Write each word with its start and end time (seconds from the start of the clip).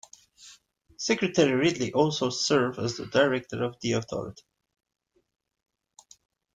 Secretary 0.97 1.51
Ridley 1.53 1.93
also 1.93 2.31
serves 2.31 2.79
as 2.79 2.97
the 2.97 3.05
Director 3.05 3.61
of 3.63 3.79
the 3.81 3.91
Authority. 3.91 4.41